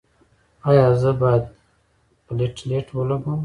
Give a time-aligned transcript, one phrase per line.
[0.69, 1.43] ایا زه باید
[2.25, 3.39] پلیټلیټ ولګوم؟